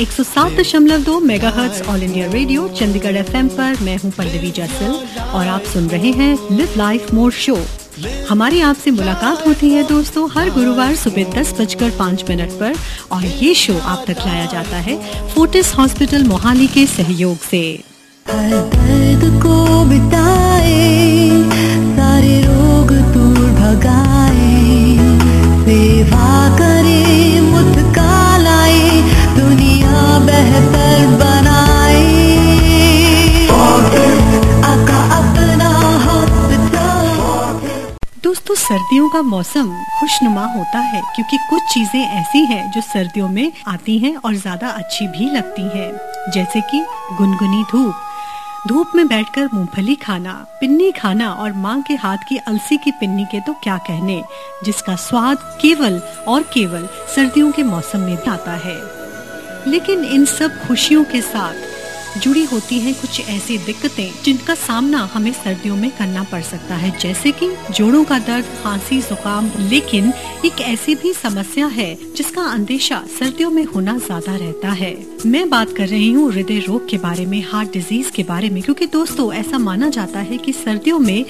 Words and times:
एक 0.00 0.12
सौ 0.12 0.22
सात 0.22 0.52
दशमलव 0.52 1.02
दो 1.04 1.18
mega 1.20 1.50
hertz 1.56 1.82
All 1.88 2.02
India 2.02 2.26
Radio 2.30 2.66
Chandigarh 2.68 3.16
F 3.16 3.36
M 3.36 3.48
पर 3.48 3.76
मैं 3.82 3.96
हूँ 3.96 4.10
पल्लवी 4.12 4.50
जैसल, 4.50 4.94
और 5.34 5.46
आप 5.48 5.62
सुन 5.72 5.86
रहे 5.88 6.10
हैं 6.12 6.56
लिव 6.56 6.72
लाइफ 6.76 7.12
मोर 7.14 7.32
शो 7.32 7.56
हमारी 8.28 8.60
आपसे 8.60 8.90
मुलाकात 8.90 9.46
होती 9.46 9.70
है 9.70 9.82
दोस्तों 9.88 10.28
हर 10.30 10.50
गुरुवार 10.50 10.94
सुबह 10.96 11.30
दस 11.32 11.52
बजकर 11.60 11.90
पाँच 11.98 12.24
मिनट 12.30 12.58
पर, 12.60 12.74
और 13.12 13.24
ये 13.24 13.54
शो 13.54 13.78
आप 13.84 14.04
तक 14.08 14.26
लाया 14.26 14.44
जाता 14.52 14.76
है 14.88 14.96
फोर्टिस 15.34 15.74
हॉस्पिटल 15.74 16.24
मोहाली 16.24 16.66
के 16.74 16.86
सहयोग 16.86 17.36
से। 17.50 17.62
दर्द 18.26 19.42
को 19.42 19.84
बिताए 19.84 21.30
सारे 21.94 22.40
रोग 22.42 22.92
दूर 23.14 23.46
भगाए, 23.60 24.42
सेवा 25.64 26.48
करे 26.58 27.03
का 39.14 39.20
मौसम 39.22 39.68
खुशनुमा 39.98 40.44
होता 40.46 40.78
है, 40.78 41.00
क्योंकि 41.14 41.36
कुछ 41.50 41.62
चीज़ें 41.72 42.00
ऐसी 42.00 42.44
हैं 42.46 42.70
जो 42.70 42.80
सर्दियों 42.82 43.28
में 43.28 43.52
आती 43.66 43.98
हैं 43.98 44.14
और 44.16 44.34
ज़्यादा 44.34 44.68
अच्छी 44.70 45.06
भी 45.08 45.28
लगती 45.30 45.62
हैं, 45.74 45.90
जैसे 46.30 46.60
कि 46.70 46.80
गुनगुनी 47.18 47.62
धूप। 47.62 47.94
धूप 48.68 48.92
में 48.96 49.06
बैठकर 49.08 49.48
मूंगफली 49.54 49.94
खाना, 49.96 50.32
पिन्नी 50.60 50.90
खाना 50.92 51.30
और 51.32 51.52
माँ 51.54 51.80
के 51.82 51.94
हाथ 51.94 52.24
की 52.28 52.36
अलसी 52.38 52.76
की 52.76 52.90
पिन्नी 52.90 53.24
के 53.24 53.40
तो 53.40 53.52
क्या 53.62 53.76
कहने, 53.86 54.22
जिसका 54.64 54.96
स्वाद 54.98 55.38
केवल 55.62 56.00
और 56.28 56.42
केवल 56.54 56.88
सर्दियों 57.14 57.50
के 57.52 57.62
मौसम 57.62 58.00
में 58.00 58.16
आता 58.28 58.56
है। 58.64 58.76
लेकिन 59.68 60.04
इन 60.06 60.24
सब 60.24 60.60
खुशियों 60.66 61.04
के 61.04 61.20
साथ 61.22 61.73
जुड़ी 62.16 62.44
होती 62.44 62.78
हैं 62.80 62.94
कुछ 62.94 63.20
ऐसी 63.20 63.56
दिक्कतें 63.58 64.22
जिनका 64.24 64.54
सामना 64.54 64.98
हमें 65.14 65.32
सर्दियों 65.32 65.76
में 65.76 65.90
करना 65.90 66.22
पड़ 66.22 66.40
सकता 66.42 66.74
है। 66.74 66.90
जैसे 66.98 67.32
कि 67.32 67.48
जोड़ों 67.70 68.02
का 68.04 68.18
दर्द, 68.18 68.44
खांसी, 68.62 69.00
जुकाम, 69.00 69.50
लेकिन 69.60 70.12
एक 70.44 70.60
ऐसी 70.60 70.94
भी 70.94 71.12
समस्या 71.12 71.66
है 71.68 71.94
जिसका 72.16 72.42
अंदेशा 72.42 73.02
सर्दियों 73.18 73.50
में 73.50 73.64
होना 73.64 73.96
ज़्यादा 73.98 74.36
रहता 74.36 74.70
है। 74.72 74.94
मैं 75.26 75.48
बात 75.50 75.72
कर 75.76 75.88
रही 75.88 76.10
हूँ 76.12 76.30
हृदय 76.32 76.58
रोग 76.58 76.88
के 76.88 76.98
बारे 76.98 77.26
में, 77.26 77.42
हार्ट 77.42 77.72
डिज़ीज़ 77.72 78.12
के 78.12 78.22
बारे 78.22 78.50
में, 78.50 78.62
क्योंकि 78.62 78.86
दोस्तों 78.86 79.32
ऐसा 79.34 79.58
माना 79.58 79.88
जाता 79.88 80.20
है 80.20 80.38
कि 80.38 80.52
सर्दियों 80.54 80.98
में 80.98 81.20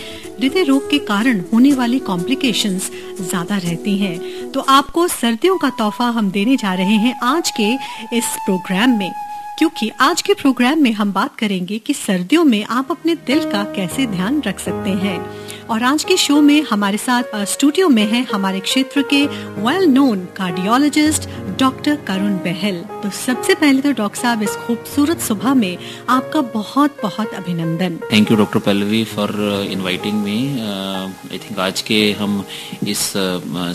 हृदय 0.41 0.63
रोग 0.63 0.91
के 0.91 0.99
कारण 1.07 1.43
होने 1.53 1.73
वाली 1.73 1.99
कॉम्प्लिकेशंस 2.05 2.91
ज़्यादा 3.21 3.57
रहती 3.59 3.97
हैं। 3.99 4.51
तो 4.53 4.61
आपको 4.61 5.09
सर्दियों 5.11 5.59
का 5.59 5.71
तोहफा 5.71 6.09
हम 6.11 6.31
देने 6.31 6.57
जा 6.57 6.75
रहे 6.75 6.97
हैं 6.97 7.19
आज 7.25 7.53
के 7.61 7.73
इस 8.17 8.37
प्रोग्राम 8.47 8.99
में। 8.99 9.11
क्योंकि 9.59 9.91
आज 10.01 10.23
के 10.23 10.35
प्रोग्राम 10.35 10.79
में 10.79 10.93
हम 10.93 11.13
बात 11.13 11.37
करेंगे 11.37 11.79
कि 11.79 11.95
सर्दियों 11.95 12.45
में 12.45 12.65
आप 12.65 12.91
अपने 12.91 13.15
दिल 13.15 13.51
का 13.51 13.63
कैसे 13.65 14.07
ध्यान 14.07 14.43
रख 14.43 14.61
सकते 14.61 14.91
हैं। 14.91 15.44
और 15.71 15.83
आज 15.83 16.03
के 16.05 16.17
शो 16.17 16.41
में 16.41 16.63
हमारे 16.63 16.97
साथ 16.99 17.37
स्टूडियो 17.49 17.89
में 17.89 18.03
है 18.07 18.23
हमारे 18.25 18.59
क्षेत्र 18.61 19.03
के 19.13 19.25
well 19.61 19.85
known 19.91 20.25
cardiologist 20.37 21.29
doctor 21.59 21.95
Karun 22.09 22.35
Bahl 22.45 22.81
तो 23.03 23.11
सबसे 23.11 23.55
पहले 23.55 23.81
तो 23.83 23.93
डॉक्टर 23.93 24.21
साहब, 24.21 24.43
इस 24.43 24.57
खूबसूरत 24.57 25.21
सुबह 25.21 25.55
में 25.55 25.77
आपका 26.09 26.41
बहुत 26.55 26.97
बहुत 27.03 27.35
अभिनंदन 27.35 27.97
thank 28.13 28.31
you 28.31 28.37
doctor 28.37 28.59
Pallavi 28.59 29.03
for 29.05 29.33
inviting 29.71 30.23
me 30.25 30.37
I 30.59 31.39
think 31.39 31.59
आज 31.59 31.81
के 31.83 32.01
हम 32.19 32.45
इस 32.89 33.13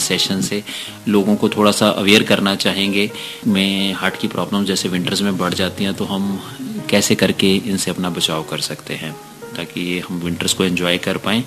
सेशन 0.03 0.41
से 0.41 0.63
लोगों 1.07 1.35
को 1.35 1.49
थोड़ा 1.49 1.71
सा 1.71 1.89
अवेयर 1.89 2.23
करना 2.23 2.55
चाहेंगे। 2.57 3.09
में 3.47 3.93
हार्ट 3.93 4.19
की 4.21 4.27
प्रॉब्लम 4.27 4.65
जैसे 4.65 4.89
विंटर्स 4.89 5.21
में 5.21 5.37
बढ़ 5.37 5.53
जाती 5.53 5.83
हैं 5.83 5.93
तो 5.93 6.05
हम 6.05 6.39
कैसे 6.89 7.15
करके 7.15 7.55
इनसे 7.55 7.91
अपना 7.91 8.09
बचाव 8.09 8.43
कर 8.43 8.59
सकते 8.59 8.93
हैं, 8.93 9.11
ताकि 9.55 9.81
ये 9.81 9.99
हम 9.99 10.21
विंटर्स 10.21 10.53
को 10.53 10.63
एंजॉय 10.63 10.97
कर 10.99 11.17
पाएँ। 11.17 11.43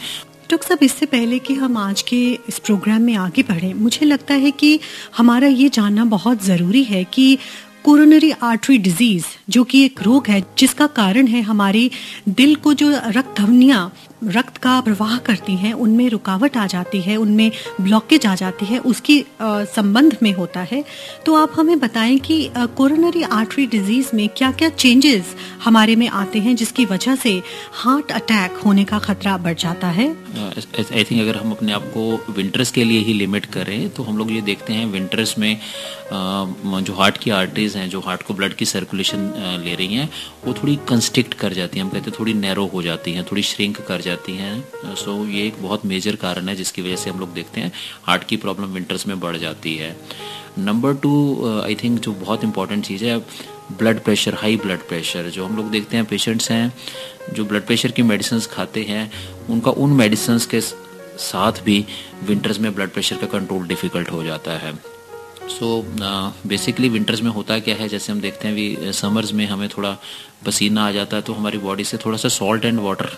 डॉक्टर 0.52 0.68
साहब, 0.68 0.82
इससे 0.82 1.06
पहले 1.06 1.38
कि 1.38 1.54
हम 1.54 1.76
आज 1.76 2.00
के 2.02 2.16
इस 2.48 2.58
प्रोग्राम 2.58 3.02
में 3.02 3.14
आगे 3.16 3.42
बढ़ें, 3.42 3.72
मुझे 3.74 4.06
लगता 4.06 4.34
है 4.34 4.50
कि 4.52 4.78
हमारा 5.16 5.48
ये 5.48 5.68
जानना 5.68 6.04
बहुत 6.04 6.42
ज़रूरी 6.44 6.82
है 6.84 7.02
कि 7.04 7.38
कोरोनरी 7.84 8.30
आर्टरी 8.42 8.78
डिज़ीज़ 8.78 9.24
जो 9.50 9.62
कि 9.64 9.84
एक 9.84 10.02
रोग 10.02 10.26
है, 10.28 10.40
जिसका 10.58 10.86
कारण 10.96 11.26
है 11.26 11.40
हमारी 11.42 11.90
दिल 12.30 12.54
को 12.56 12.72
जो 12.74 12.90
रक्त 13.08 13.34
धमनियाँ, 13.38 13.92
रक्त 14.26 14.56
का 14.56 14.80
प्रवाह 14.80 15.16
करती 15.18 15.54
हैं, 15.56 15.72
उनमें 15.74 16.08
रुकावट 16.10 16.56
आ 16.56 16.66
जाती 16.66 17.00
है, 17.00 17.16
उनमें 17.16 17.50
ब्लॉकेज 17.80 18.26
आ 18.26 18.34
जाती 18.34 18.66
है, 18.66 18.78
उसकी 18.80 19.18
संबंध 19.42 20.16
में 20.22 20.32
होता 20.32 20.60
है। 20.62 20.84
तो 21.26 21.34
आप 21.34 21.52
हमें 21.56 21.78
बताएँ 21.80 22.18
कि 22.18 22.36
कोरोनरी 22.76 23.22
आर्टरी 23.22 23.66
डिज़ीज़ 23.66 24.14
में 24.16 24.28
क्या 24.28 24.50
क्या 24.52 24.68
चेंजेस 24.68 25.34
हमारे 25.64 25.96
में 25.96 26.08
आते 26.10 26.38
हैं, 26.38 26.54
जिसकी 26.56 26.84
वजह 26.84 27.16
से 27.16 27.32
हार्ट 27.74 28.12
अटैक 28.12 28.60
होने 28.64 28.84
का 28.84 28.98
खतरा 29.00 29.36
बढ़ 29.38 29.56
जाता 29.58 29.88
है? 29.90 30.08
आई 30.38 31.04
थिंक 31.04 31.20
अगर 31.20 31.36
हम 31.36 31.50
अपने 31.50 31.72
आप 31.72 31.90
को 31.96 32.32
विंटर्स 32.32 32.70
के 32.70 32.84
लिए 32.84 33.00
ही 33.00 33.12
लिमिट 33.14 33.46
करें 33.54 33.88
तो 33.90 34.02
हम 34.02 34.18
लोग 34.18 34.32
ये 34.32 34.40
देखते 34.42 34.72
हैं 34.72 34.86
विंटर्स 34.92 35.38
में 35.38 35.56
जो 36.12 36.94
हार्ट 36.94 37.18
की 37.18 37.30
आर्टरीज 37.32 37.71
हैं 37.76 37.88
जो 37.90 38.00
हार्ट 38.00 38.22
को 38.22 38.34
ब्लड 38.34 38.54
की 38.54 38.64
सर्कुलेशन 38.64 39.32
ले 39.64 39.74
रही 39.74 39.94
हैं, 39.94 40.08
वो 40.44 40.52
थोड़ी 40.54 40.76
कंस्ट्रिक्ट 40.88 41.34
कर 41.34 41.52
जाती 41.52 41.78
हैं, 41.78 41.84
हम 41.84 41.90
कहते 41.90 42.10
हैं 42.10 42.18
थोड़ी 42.18 42.34
नैरो 42.34 42.66
हो 42.66 42.82
जाती 42.82 43.12
हैं, 43.12 43.24
थोड़ी 43.24 43.42
श्रिंक 43.42 43.80
कर 43.80 44.00
जाती 44.00 44.36
हैं। 44.36 44.94
सो 44.96 45.24
ये 45.26 45.46
एक 45.46 45.62
बहुत 45.62 45.86
मेजर 45.86 46.16
कारण 46.16 46.48
है 46.48 46.56
जिसकी 46.56 46.82
वजह 46.82 46.96
से 46.96 47.10
हम 47.10 47.20
लोग 47.20 47.34
देखते 47.34 47.60
हैं 47.60 47.72
हार्ट 48.04 48.24
की 48.24 48.36
प्रॉब्लम 48.36 48.74
विंटर्स 48.74 49.06
में 49.06 49.18
बढ़ 49.20 49.36
जाती 49.36 49.74
है। 49.76 49.96
नंबर 50.58 50.94
टू 50.94 51.12
आई 51.64 51.74
थिंक 51.74 51.98
जो 52.00 52.12
बहुत 52.14 52.44
इंपॉर्टेंट 52.44 52.84
चीज़ 52.84 53.04
है 53.04 53.18
blood 53.72 54.00
pressure 54.04 54.34
high 54.34 54.56
blood 54.56 54.80
pressure 54.88 55.28
जो 55.30 55.44
हम 55.46 55.56
लोग 55.56 55.70
देखते 55.70 55.96
हैं 55.96 56.04
पेशेंट्स 56.06 56.50
हैं, 56.50 56.72
जो 57.32 57.44
ब्लड 57.44 57.66
प्रेशर 57.66 57.90
की 57.90 58.02
मेडिसिन 58.02 58.40
खाते 58.52 58.82
हैं, 58.82 59.10
उनका 59.50 59.70
उन 59.70 59.92
मेडिसिन 59.92 60.38
के 60.50 60.60
साथ 60.60 61.62
भी 61.64 61.84
विंटर्स 62.24 62.58
में 62.58 62.74
ब्लड 62.74 62.90
प्रेशर 62.90 63.16
का 63.16 63.26
कंट्रोल 63.28 63.66
डिफ़िकल्ट 63.66 64.10
हो 64.10 64.22
जाता 64.24 64.52
है। 64.58 64.72
सो 65.52 65.68
बेसिकली 66.48 66.88
विंटर्स 66.88 67.22
में 67.22 67.30
होता 67.30 67.58
क्या 67.58 67.74
है? 67.76 67.88
जैसे 67.88 68.12
हम 68.12 68.20
देखते 68.20 68.48
हैं 68.48 68.56
भी 68.56 68.92
समर्स 68.92 69.32
में 69.32 69.46
हमें 69.46 69.68
थोड़ा 69.68 69.96
पसीना 70.46 70.86
आ 70.86 70.92
जाता 70.92 71.16
है 71.16 71.22
तो 71.22 71.32
हमारी 71.32 71.58
बॉडी 71.58 71.84
से 71.84 71.96
थोड़ा 71.96 72.18
सा 72.18 72.28
सॉल्ट 72.30 72.64
एंड 72.64 72.80
वाटर 72.80 73.16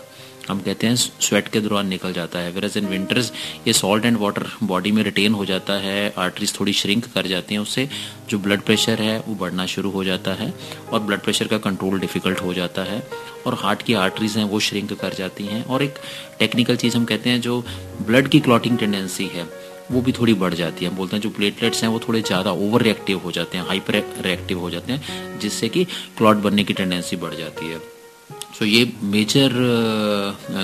हम 0.49 0.59
कहते 0.61 0.87
हैं 0.87 0.97
स्वेट 0.97 1.47
के 1.49 1.61
दौरान 1.61 1.87
निकल 1.89 2.13
जाता 2.13 2.39
है। 2.39 2.51
वेरज 2.53 2.77
इन 2.77 2.87
विंटर्स 2.87 3.33
ये 3.67 3.73
सॉल्ट 3.73 4.05
एंड 4.05 4.17
वाटर 4.21 4.47
बॉडी 4.63 4.93
में 4.93 5.03
रिटेन 5.03 5.35
हो 5.35 5.45
जाता 5.45 5.73
है 5.81 6.13
आर्टरीज 6.19 6.59
थोड़ी 6.59 6.73
श्रिंक 6.73 7.07
कर 7.15 7.27
जाती 7.27 7.55
हैं, 7.55 7.63
उससे 7.63 7.89
जो 8.31 8.39
ब्लड 8.39 8.61
प्रेशर 8.61 9.03
है, 9.03 9.19
वो 9.19 9.35
बढ़ना 9.35 9.67
शुरू 9.67 9.91
हो 9.91 10.05
जाता 10.05 10.35
है 10.35 10.53
और 10.93 11.01
ब्लड 11.01 11.21
प्रेशर 11.21 11.47
का 11.47 11.59
कंट्रोल 11.61 11.99
डिफ़िकल्ट 12.01 12.43
हो 12.43 12.55
जाता 12.55 12.83
है 12.83 13.03
और 13.47 13.55
हार्ट 13.55 13.83
की 13.83 13.95
आर्टरीज 13.97 14.37
हैं, 14.37 14.45
वो 14.45 14.61
श्रिंक 14.61 14.93
कर 14.93 15.15
जाती 15.15 15.45
हैं 15.45 15.65
और 15.65 15.83
एक 15.83 15.99
टेक्निकल 16.39 16.77
चीज़ 16.77 16.97
हम 16.97 17.05
कहते 17.05 17.31
हैं, 17.31 17.41
जो 17.41 17.61
ब्लड 18.03 18.29
की 18.29 18.41
क्लॉटिंग 18.41 18.79
टेंडेंसी 18.79 19.27
है। 19.27 19.49
वो 19.91 20.01
भी 20.01 20.13
थोड़ी 20.13 20.35
बढ़ 20.35 20.55
जाती 20.55 20.85
है। 20.85 20.91
हम 20.91 20.97
बोलते 20.97 21.17
हैं 21.17 21.23
जो 21.23 21.31
प्लेटलेट्स 21.31 21.83
हैं 21.83 21.91
वो 21.91 21.99
थोड़े 22.09 22.21
ज़्यादा 22.23 22.51
ओवर 22.53 22.83
रिएक्टिव 22.83 23.19
हो 23.25 23.33
जाते 23.33 23.59
हैं 23.59 23.67
हाइपर 23.67 24.03
रिएक्टिव 24.25 24.61
हो 24.61 24.71
जाते 24.71 24.93
हैं 24.93 25.39
जिससे 25.41 25.69
कि 25.69 25.85
क्लॉट 26.19 26.37
बनने 26.45 26.65
की 26.65 26.73
टेंडेंसी 26.75 27.17
बढ़ 27.17 27.35
जाती 27.35 27.67
है। 27.67 27.79
सो 27.79 28.59
so, 28.59 28.71
ये 28.71 28.93
मेजर 29.03 29.53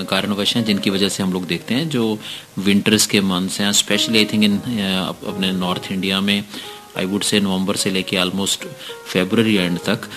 कारणवश 0.09 0.55
हैं 0.55 0.63
जिनकी 0.65 0.89
वजह 0.89 1.09
से 1.09 1.23
हम 1.23 1.33
लोग 1.33 1.45
देखते 1.47 1.73
हैं 1.73 1.87
जो 1.89 2.17
विंटर्स 2.59 3.05
के 3.07 3.21
मंथ्स 3.21 3.59
हैं 3.61 3.71
स्पेशली 3.79 4.17
आई 4.17 4.25
थिंक 4.25 4.43
इन 4.43 4.57
अपने 4.57 5.51
नॉर्थ 5.53 5.91
इंडिया 5.91 6.21
में 6.21 6.43
आई 6.97 7.05
वुड 7.05 7.23
से 7.23 7.39
नवंबर 7.39 7.75
से 7.75 7.89
लेके 7.89 8.17
ऑलमोस्ट 8.17 8.65
फेबररी 9.11 9.55
एंड 9.55 9.77
तक 9.79 10.09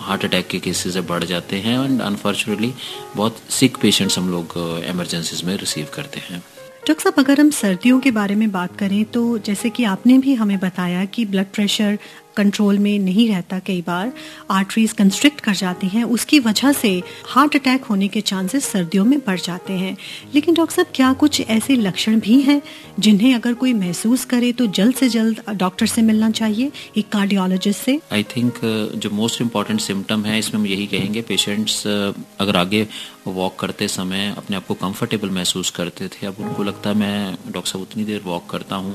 हार्ट 0.00 0.24
अटैक 0.24 0.46
के 0.48 0.58
केसेस 0.60 0.96
बढ़ 1.08 1.24
जाते 1.24 1.56
हैं 1.60 1.78
एंड 1.84 2.00
अनफॉर्चुनेटली 2.02 2.72
बहुत 3.16 3.38
सिक 3.50 3.76
पेशेंट्स 3.82 4.18
हम 4.18 4.30
लोग 4.30 4.54
एमरजेंसीज 4.86 5.42
में 5.44 5.56
रिसीव 5.56 5.86
करते 5.94 6.20
हैं। 6.20 6.42
डॉक्टर 6.90 7.02
साहब, 7.02 7.18
अगर 7.18 7.40
हम 7.40 7.50
सर्दियों 7.50 7.98
के 8.00 8.10
बारे 8.10 8.34
में 8.34 8.50
बात 8.50 8.76
करें 8.76 9.04
तो 9.04 9.20
जैसे 9.38 9.70
कि 9.70 9.84
आपने 9.84 10.16
भी 10.18 10.32
हमें 10.34 10.58
बताया 10.58 11.04
कि 11.04 11.24
ब्लड 11.24 11.46
प्रेशर 11.54 11.98
कंट्रोल 12.40 12.78
में 12.78 12.98
नहीं 13.00 13.28
रहता 13.28 13.58
कई 13.66 13.80
बार। 13.86 14.12
आर्टरीज 14.50 14.92
कंस्ट्रिक्ट 14.94 15.40
कर 15.40 15.54
जाती 15.56 15.88
हैं। 15.88 16.04
उसकी 16.10 16.38
वजह 16.40 16.72
से 16.74 16.90
हार्ट 17.28 17.56
अटैक 17.56 17.84
होने 17.84 18.08
के 18.08 18.20
चांसेस 18.22 18.64
सर्दियों 18.66 19.04
में 19.04 19.18
बढ़ 19.20 19.40
जाते 19.40 19.72
हैं। 19.74 19.96
लेकिन 20.34 20.54
डॉक्टर 20.54 20.74
साहब, 20.74 20.86
क्या 20.94 21.12
कुछ 21.14 21.40
ऐसे 21.42 21.76
लक्षण 21.76 22.18
भी 22.20 22.40
हैं 22.42 22.60
जिन्हें 23.00 23.34
अगर 23.34 23.54
कोई 23.54 23.72
महसूस 23.74 24.24
करे 24.24 24.52
तो 24.52 24.66
जल्द 24.68 24.94
से 24.94 25.08
जल्द 25.08 25.42
डॉक्टर 25.56 25.86
से 25.86 26.02
मिलना 26.02 26.30
चाहिए, 26.32 26.70
एक 26.96 27.08
कार्डियोलॉजिस्ट 27.08 27.80
से? 27.80 27.98
आई 28.12 28.22
थिंक 28.26 28.58
जो 28.96 29.10
मोस्ट 29.12 29.40
इंपॉर्टेंट 29.40 29.80
सिम्टम 29.80 30.24
है, 30.24 30.38
इसमें 30.38 30.60
हम 30.60 30.66
यही 30.66 30.86
कहेंगे 30.86 31.22
पेशेंट्स 31.22 31.86
अगर 31.86 32.56
आगे 32.56 32.86
वॉक 33.26 33.58
करते 33.60 33.88
समय 33.88 34.34
अपने 34.36 34.56
आप 34.56 34.66
को 34.66 34.74
कंफर्टेबल 34.76 35.30
महसूस 35.30 35.70
करते 35.70 36.08
थे, 36.08 36.26
अब 36.26 36.36
उनको 36.40 36.62
लगता 36.62 36.90
है 36.90 36.96
मैं 36.96 37.36
डॉक्टर 37.46 37.70
साहब 37.70 37.82
उतनी 37.82 38.04
देर 38.04 38.22
वॉक 38.24 38.48
करता 38.50 38.76
हूँ, 38.76 38.94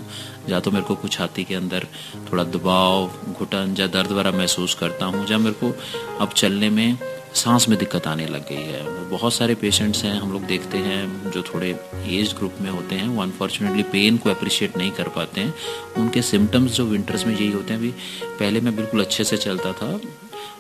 या 0.50 0.60
तो 0.60 0.72
मेरे 0.72 0.86
को 0.86 0.96
कुछ 0.96 1.12
छाती 1.12 1.44
के 1.44 1.56
अंदर 1.56 1.88
थोड़ा 2.32 2.44
दबाव 2.46 3.08
घुटन 3.40 3.76
या 3.80 3.88
दर्द 3.88 4.12
वगैरह 4.12 4.38
महसूस 4.38 4.74
करता 4.74 5.06
हूँ, 5.06 5.26
जब 5.26 5.40
मेरे 5.40 5.56
को 5.56 5.76
अब 6.20 6.34
चलने 6.34 6.70
में 6.70 6.98
सांस 7.36 7.68
में 7.70 7.78
दिक्कत 7.80 8.08
आने 8.08 8.26
लग 8.26 8.48
गई 8.50 8.64
है। 8.64 9.10
बहुत 9.10 9.34
सारे 9.34 9.56
पेशेंट्स 9.56 10.04
हैं, 10.04 10.14
हम 10.20 10.32
लोग 10.34 10.44
देखते 10.44 10.78
हैं, 10.78 11.32
जो 11.32 11.42
थोड़े 11.44 11.70
एज 12.10 12.34
ग्रुप 12.38 12.62
में 12.62 12.70
होते 12.70 12.96
हैं, 12.96 13.08
वो 13.08 13.22
अनफॉर्चुनेटली 13.22 13.84
पेन 13.92 14.18
को 14.18 14.30
अप्रिशिएट 14.30 14.78
नहीं 14.78 14.92
कर 14.92 15.08
पाते 15.16 15.42
हैं। 15.42 15.54
उनके 15.98 16.22
सिम्टम्स 16.22 16.72
जो 16.72 16.86
विंटर्स 16.86 17.26
में 17.26 17.34
यही 17.34 17.52
होते 17.52 17.74
हैं, 17.74 17.80
अभी 17.80 17.92
पहले 18.40 18.62
मैं 18.62 18.76
बिल्कुल 18.76 19.02
अच्छे 19.02 19.24
से 19.24 19.38
चलता 19.38 19.74
था। 19.74 20.00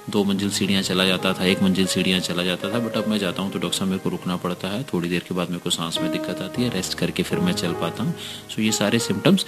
दो 0.09 0.23
मंजिल 0.23 0.49
सीढ़ियाँ 0.49 0.81
चला 0.81 1.05
जाता 1.05 1.31
था, 1.33 1.45
एक 1.45 1.61
मंजिल 1.63 1.85
सीढ़ियाँ 1.87 2.19
चला 2.19 2.43
जाता 2.43 2.69
था 2.73 2.79
बट 2.79 2.97
अब 2.97 3.07
मैं 3.07 3.17
जाता 3.19 3.41
हूँ 3.41 3.51
तो 3.51 3.59
डॉक्टर 3.59 3.77
साहब 3.77 3.89
मेरे 3.89 3.99
को 3.99 4.09
रुकना 4.09 4.35
पड़ता 4.37 4.67
है। 4.67 4.83
थोड़ी 4.83 5.09
देर 5.09 5.23
के 5.27 5.35
बाद 5.35 5.49
मेरे 5.49 5.59
को 5.59 5.69
सांस 5.69 5.97
में 6.01 6.11
दिक्कत 6.11 6.41
आती 6.41 6.63
है 6.63 6.69
रेस्ट 6.69 6.97
करके 6.97 7.23
फिर 7.23 7.39
मैं 7.39 7.53
चल 7.53 7.73
पाता 7.81 8.03
हूँ। 8.03 8.13
सो 8.49 8.61
ये 8.61 8.71
सारे 8.71 8.99
सिम्टम्स 8.99 9.45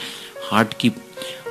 हार्ट 0.48 0.74
की 0.80 0.92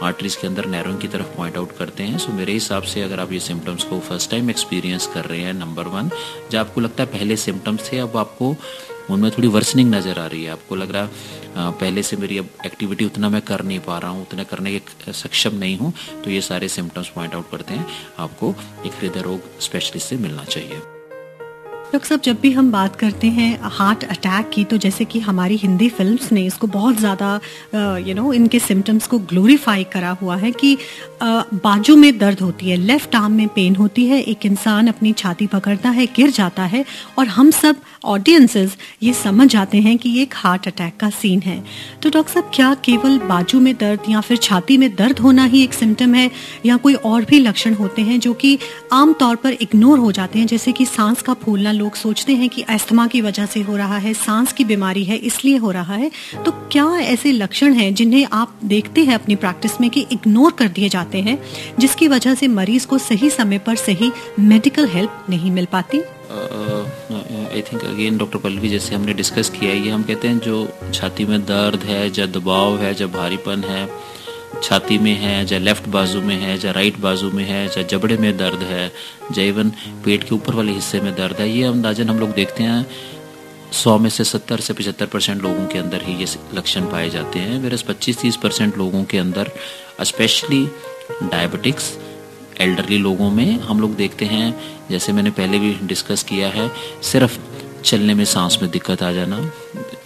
आर्टरीज 0.02 0.34
के 0.36 0.46
अंदर 0.46 0.66
नैरोइंग 0.66 1.00
की 1.00 1.08
तरफ़ 1.08 1.36
पॉइंट 1.36 1.56
आउट 1.56 1.76
करते 1.78 2.02
हैं। 2.02 2.18
सो 2.18 2.32
मेरे 2.32 2.52
हिसाब 2.52 2.82
से 2.84 3.02
अगर 3.02 3.20
आप 3.20 3.32
ये 3.32 3.40
सिम्टम्स 3.40 3.84
को 3.84 3.98
फ़र्स्ट 4.00 4.30
टाइम 4.30 4.50
एक्सपीरियंस 4.50 5.06
कर 5.14 5.24
रहे 5.24 5.40
हैं 5.40 5.52
नंबर 5.54 5.88
वन 5.88 6.10
जब 6.50 6.58
आपको 6.58 6.80
लगता 6.80 7.02
है 7.02 7.10
पहले 7.12 7.36
सिम्टम्स 7.36 7.92
थे, 7.92 7.98
अब 7.98 8.16
आपको 8.16 8.54
उनमें 9.10 9.30
थोड़ी 9.32 9.48
वर्सनिंग 9.48 9.94
नज़र 9.94 10.18
आ 10.18 10.26
रही 10.26 10.44
है। 10.44 10.50
आपको 10.50 10.76
लग 10.76 10.90
रहा 10.92 11.70
पहले 11.72 12.02
से 12.02 12.16
मेरी 12.16 12.38
अब 12.38 12.48
एक्टिविटी 12.66 13.04
उतना 13.04 13.28
मैं 13.28 13.40
कर 13.42 13.62
नहीं 13.62 13.78
पा 13.80 13.98
रहा 13.98 14.10
हूँ, 14.10 14.22
उतना 14.22 14.44
करने 14.44 14.78
के 14.78 15.12
सक्षम 15.14 15.54
नहीं 15.56 15.78
हूँ 15.78 15.92
तो 16.24 16.30
ये 16.30 16.40
सारे 16.42 16.68
सिम्टम्स 16.70 17.08
पॉइंट 17.10 17.34
आउट 17.34 17.50
करते 17.50 17.74
हैं। 17.74 17.86
आपको 18.18 18.54
एक 18.86 18.92
हृदय 19.00 19.22
रोग 19.22 19.58
स्पेशलिस्ट 19.60 20.08
से 20.08 20.16
मिलना 20.16 20.44
चाहिए। 20.44 20.95
डॉक्टर 21.96 22.08
साहब, 22.08 22.20
जब 22.20 22.40
भी 22.40 22.50
हम 22.52 22.70
बात 22.72 22.96
करते 22.96 23.26
हैं 23.26 23.58
हार्ट 23.62 24.04
अटैक 24.04 24.50
की 24.54 24.64
तो 24.64 24.76
जैसे 24.76 25.04
कि 25.04 25.20
हमारी 25.20 25.56
हिंदी 25.56 25.88
फिल्म्स 25.88 26.32
ने 26.32 26.44
इसको 26.46 26.66
बहुत 26.66 26.96
ज़्यादा 26.96 27.40
यू 28.06 28.14
नो 28.14 28.32
इनके 28.32 28.58
सिम्टम्स 28.58 29.06
को 29.06 29.18
ग्लोरीफाई 29.18 29.84
करा 29.84 30.10
हुआ 30.10 30.36
है 30.36 30.50
कि 30.52 30.76
बाजू 31.22 31.96
में 31.96 32.18
दर्द 32.18 32.40
होती 32.40 32.70
है 32.70 32.76
लेफ़्ट 32.76 33.14
आर्म 33.14 33.32
में 33.32 33.48
पेन 33.48 33.76
होती 33.76 34.04
है, 34.06 34.20
एक 34.20 34.46
इंसान 34.46 34.86
अपनी 34.86 35.12
छाती 35.12 35.46
पकड़ता 35.46 35.90
है, 35.90 36.06
गिर 36.06 36.30
जाता 36.30 36.64
है 36.64 36.84
और 37.18 37.26
हम 37.26 37.50
सब 37.50 37.76
ऑडियंसेस 38.04 38.76
ये 39.02 39.12
समझ 39.12 39.48
जाते 39.48 39.78
हैं 39.78 39.96
कि 39.98 40.08
ये 40.08 40.22
एक 40.22 40.34
हार्ट 40.36 40.66
अटैक 40.68 40.96
का 41.00 41.10
सीन 41.10 41.40
है। 41.40 41.62
तो 42.02 42.10
डॉक्टर 42.10 42.32
साहब, 42.32 42.50
क्या 42.54 42.72
केवल 42.84 43.18
बाजू 43.18 43.60
में 43.60 43.74
दर्द 43.76 44.10
या 44.10 44.20
फिर 44.20 44.36
छाती 44.36 44.76
में 44.78 44.94
दर्द 44.94 45.18
होना 45.18 45.44
ही 45.44 45.62
एक 45.62 45.74
सिम्टम 45.74 46.14
है 46.14 46.30
या 46.66 46.76
कोई 46.76 46.94
और 46.94 47.24
भी 47.24 47.38
लक्षण 47.38 47.74
होते 47.74 48.02
हैं 48.02 48.18
जो 48.20 48.32
कि 48.34 48.58
आमतौर 48.92 49.36
पर 49.36 49.52
इग्नोर 49.52 49.98
हो 49.98 50.12
जाते 50.12 50.38
हैं? 50.38 50.46
जैसे 50.46 50.72
कि 50.72 50.84
सांस 50.86 51.22
का 51.22 51.34
फूलना, 51.34 51.72
लोग 51.72 51.94
सोचते 51.94 52.34
हैं 52.34 52.48
कि 52.48 52.62
अस्थमा 52.62 53.06
की 53.06 53.20
वजह 53.20 53.46
से 53.46 53.60
हो 53.60 53.76
रहा 53.76 53.98
है, 53.98 54.14
सांस 54.14 54.52
की 54.52 54.64
बीमारी 54.64 55.04
है, 55.04 55.16
इसलिए 55.16 55.56
हो 55.56 55.70
रहा 55.70 55.94
है। 55.94 56.10
तो 56.44 56.50
क्या 56.72 56.86
ऐसे 56.98 57.32
लक्षण 57.32 57.74
हैं 57.74 57.92
जिन्हें 57.94 58.26
आप 58.32 58.58
देखते 58.64 59.04
हैं 59.04 59.14
अपनी 59.14 59.36
प्रैक्टिस 59.36 59.80
में 59.80 59.90
कि 59.90 60.06
इग्नोर 60.12 60.52
कर 60.52 60.68
दिए 60.68 60.88
जाते 60.88 61.04
हैं, 61.14 61.38
जिसकी 61.78 62.08
वजह 62.08 62.34
से 62.34 62.48
मरीज़ 62.48 62.86
को 62.86 62.98
सही 62.98 63.30
समय 63.30 63.58
पर 63.58 63.76
सही 63.76 64.10
मेडिकल 64.40 64.88
हेल्प 64.88 65.26
नहीं 65.30 65.50
मिल 65.50 65.66
पाती। 65.72 66.00
I 67.46 67.62
think 67.62 67.84
again 67.84 68.18
doctor 68.18 68.38
Pallavi 68.38 68.68
जैसे 68.68 68.94
हमने 68.94 69.12
डिस्कस 69.14 69.50
किया 69.50 69.70
है 69.70 69.78
ये 69.78 69.90
हम 69.90 70.02
कहते 70.02 70.28
हैं 70.28 70.38
जो 70.38 70.68
छाती 70.94 71.24
में 71.24 71.40
दर्द 71.42 71.84
है 71.84 72.08
जब 72.10 72.32
दबाव 72.32 72.78
है 72.78 72.92
जब 72.94 73.12
भारीपन 73.12 73.64
है, 73.64 73.88
छाती 74.62 74.98
में 74.98 75.14
है 75.14 75.34
या 75.52 75.58
लेफ़्ट 75.58 75.88
बाजू 75.88 76.20
में 76.20 76.34
है 76.36 76.58
या 76.58 76.70
राइट 76.72 76.98
बाजू 77.00 77.30
में 77.30 77.44
है 77.44 77.64
या 77.66 77.82
जबड़े 77.82 78.16
में 78.16 78.36
दर्द 78.36 78.62
है 78.62 78.86
या 79.38 79.44
इवन 79.44 79.70
पेट 80.04 80.24
के 80.24 80.34
ऊपर 80.34 80.54
वाले 80.54 80.72
हिस्से 80.72 81.00
में 81.00 81.14
दर्द 81.14 81.40
है, 81.40 81.48
ये 81.50 81.64
अंदाजन 81.64 82.08
हम 82.08 82.18
लोग 82.18 82.32
देखते 82.34 82.62
हैं, 82.62 82.86
सौ 83.72 83.98
में 83.98 84.10
से 84.10 84.24
सत्तर 84.24 84.60
से 84.60 84.72
पचहत्तर 84.72 85.06
परसेंट 85.06 85.42
लोगों 85.42 85.66
के 85.66 85.78
अंदर 85.78 86.02
ही 86.02 86.14
ये 86.14 86.26
लक्षण 86.54 86.84
पाए 86.90 87.08
जाते 87.10 87.38
हैं 87.38 87.58
मेरे 87.62 87.76
पच्चीस 87.88 88.18
तीस 88.18 88.36
परसेंट 88.36 88.76
लोगों 88.78 89.02
के 89.04 89.18
अंदर 89.18 89.50
स्पेशली 90.02 90.66
डायबिटिक्स, 91.22 91.96
एल्डरली 92.60 92.98
लोगों 92.98 93.30
में 93.30 93.60
हम 93.60 93.80
लोग 93.80 93.94
देखते 93.96 94.24
हैं, 94.24 94.54
जैसे 94.90 95.12
मैंने 95.12 95.30
पहले 95.30 95.58
भी 95.58 95.72
डिस्कस 95.82 96.22
किया 96.22 96.48
है, 96.48 96.70
सिर्फ़ 97.02 97.38
चलने 97.84 98.14
में 98.14 98.24
सांस 98.24 98.58
में 98.62 98.70
दिक्कत 98.70 99.02
आ 99.02 99.10
जाना, 99.12 99.38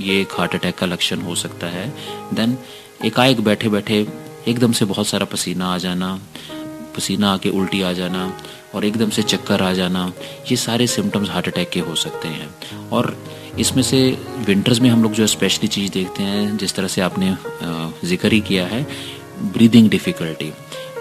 ये 0.01 0.21
एक 0.21 0.33
हार्ट 0.39 0.55
अटैक 0.55 0.77
का 0.79 0.87
लक्षण 0.87 1.21
हो 1.21 1.35
सकता 1.35 1.67
है। 1.67 1.89
देन 2.35 2.57
एकाएक 3.05 3.41
बैठे 3.41 3.69
बैठे 3.69 4.07
एकदम 4.49 4.73
से 4.73 4.85
बहुत 4.85 5.07
सारा 5.07 5.25
पसीना 5.25 5.73
आ 5.75 5.79
जाना, 5.79 6.19
पसीना 6.97 7.33
आके 7.33 7.49
उल्टी 7.51 7.83
आ 7.83 7.93
जाना, 7.93 8.33
और 8.75 8.85
एकदम 8.85 9.11
से 9.11 9.23
चक्कर 9.23 9.63
आ 9.63 9.73
जाना, 9.73 10.13
ये 10.51 10.57
सारे 10.57 10.87
सिम्टम्स 10.87 11.31
हार्ट 11.31 11.49
अटैक 11.49 11.71
के 11.71 11.81
हो 11.81 11.95
सकते 11.95 12.29
हैं। 12.29 12.89
और 12.89 13.17
इसमें 13.59 13.83
से 13.83 14.01
विंटर्स 14.47 14.81
में 14.81 14.89
हम 14.91 15.03
लोग 15.03 15.13
जो 15.13 15.27
स्पेशली 15.27 15.69
चीज़ 15.69 15.93
देखते 15.93 16.23
हैं, 16.23 16.57
जिस 16.57 16.75
तरह 16.75 16.89
से 16.89 17.01
आपने 17.01 17.37
ज़िक्र 18.09 18.33
ही 18.33 18.41
किया 18.41 18.67
है 18.67 18.87
ब्रीदिंग 19.43 19.89
डिफ़िकल्टी 19.91 20.53